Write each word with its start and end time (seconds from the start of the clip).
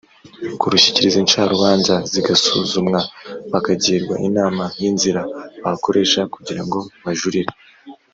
kurushyikiriza 0.59 1.17
incarubanza 1.23 1.93
zigasuzumwa 2.11 2.99
bakagirwa 3.51 4.15
inama 4.27 4.63
y 4.81 4.83
inzira 4.89 5.21
bakoresha 5.63 6.19
kugira 6.33 6.61
ngo 6.65 6.79
bajurire 7.05 7.51